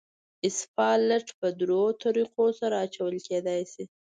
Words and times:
اسفالټ 0.47 1.27
په 1.39 1.47
دریو 1.59 1.85
طریقو 2.03 2.45
سره 2.59 2.75
اچول 2.85 3.15
کېدای 3.27 3.61
شي 3.71 3.83